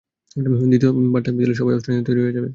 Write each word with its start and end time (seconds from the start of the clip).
দ্বিতীয় 0.63 0.91
বার 1.13 1.21
তাকবীর 1.25 1.41
দিলে 1.41 1.55
সবাই 1.59 1.73
অস্ত্র 1.77 1.89
নিয়ে 1.91 2.05
তৈরী 2.07 2.21
হয়ে 2.23 2.35
যাবে। 2.37 2.49